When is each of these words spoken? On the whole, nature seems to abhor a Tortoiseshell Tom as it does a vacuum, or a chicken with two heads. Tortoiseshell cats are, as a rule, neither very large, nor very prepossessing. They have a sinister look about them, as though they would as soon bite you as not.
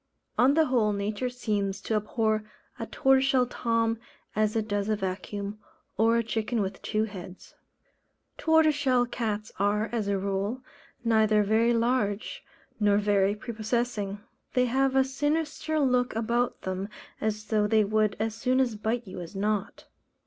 On 0.35 0.55
the 0.55 0.65
whole, 0.65 0.93
nature 0.93 1.29
seems 1.29 1.79
to 1.81 1.93
abhor 1.93 2.43
a 2.79 2.87
Tortoiseshell 2.87 3.45
Tom 3.45 3.99
as 4.35 4.55
it 4.55 4.67
does 4.67 4.89
a 4.89 4.95
vacuum, 4.95 5.59
or 5.95 6.17
a 6.17 6.23
chicken 6.23 6.59
with 6.59 6.81
two 6.81 7.03
heads. 7.03 7.53
Tortoiseshell 8.39 9.05
cats 9.05 9.51
are, 9.59 9.89
as 9.91 10.07
a 10.07 10.17
rule, 10.17 10.63
neither 11.03 11.43
very 11.43 11.75
large, 11.75 12.43
nor 12.79 12.97
very 12.97 13.35
prepossessing. 13.35 14.19
They 14.55 14.65
have 14.65 14.95
a 14.95 15.03
sinister 15.03 15.79
look 15.79 16.15
about 16.15 16.61
them, 16.63 16.89
as 17.21 17.45
though 17.45 17.67
they 17.67 17.83
would 17.83 18.15
as 18.19 18.33
soon 18.33 18.65
bite 18.77 19.05
you 19.05 19.19
as 19.21 19.35
not. 19.35 19.85